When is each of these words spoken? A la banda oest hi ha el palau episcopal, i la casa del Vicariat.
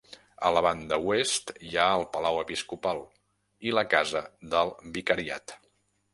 A 0.47 0.49
la 0.53 0.61
banda 0.67 0.97
oest 1.11 1.51
hi 1.71 1.77
ha 1.81 1.85
el 1.97 2.05
palau 2.15 2.39
episcopal, 2.45 3.03
i 3.69 3.75
la 3.81 3.85
casa 3.93 4.25
del 4.57 4.75
Vicariat. 4.99 5.57